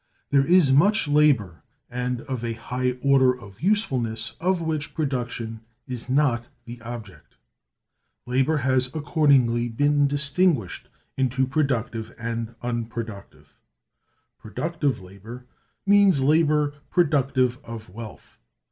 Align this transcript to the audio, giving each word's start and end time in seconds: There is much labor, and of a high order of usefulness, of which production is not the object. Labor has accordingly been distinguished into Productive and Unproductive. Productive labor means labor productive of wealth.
There 0.31 0.43
is 0.43 0.73
much 0.73 1.07
labor, 1.07 1.61
and 1.87 2.21
of 2.21 2.43
a 2.43 2.53
high 2.53 2.93
order 3.03 3.39
of 3.39 3.61
usefulness, 3.61 4.33
of 4.41 4.59
which 4.59 4.95
production 4.95 5.59
is 5.87 6.09
not 6.09 6.45
the 6.65 6.81
object. 6.81 7.37
Labor 8.25 8.57
has 8.57 8.87
accordingly 8.95 9.69
been 9.69 10.07
distinguished 10.07 10.89
into 11.17 11.45
Productive 11.45 12.15
and 12.17 12.55
Unproductive. 12.63 13.59
Productive 14.39 14.99
labor 14.99 15.45
means 15.85 16.19
labor 16.19 16.73
productive 16.89 17.59
of 17.63 17.87
wealth. 17.87 18.39